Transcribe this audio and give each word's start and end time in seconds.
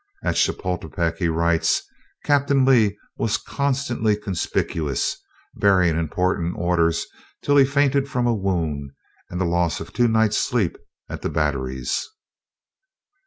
"At 0.23 0.35
Chapultepec," 0.35 1.17
he 1.17 1.27
writes, 1.27 1.83
"Captain 2.25 2.65
Lee 2.65 2.97
was 3.19 3.37
constantly 3.37 4.15
conspicuous, 4.15 5.15
bearing 5.53 5.95
important 5.95 6.55
orders 6.57 7.05
till 7.43 7.55
he 7.55 7.65
fainted 7.65 8.09
from 8.09 8.25
a 8.25 8.33
wound 8.33 8.93
and 9.29 9.39
the 9.39 9.45
loss 9.45 9.79
of 9.79 9.93
two 9.93 10.07
nights' 10.07 10.39
sleep 10.39 10.75
at 11.07 11.21
the 11.21 11.29
batteries." 11.29 12.03